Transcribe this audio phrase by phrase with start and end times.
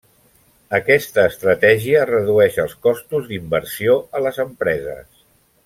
[0.77, 5.25] Aquesta estratègia redueix els costos d'inversió a les empreses.